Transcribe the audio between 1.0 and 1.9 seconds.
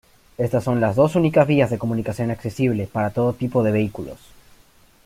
únicas vías de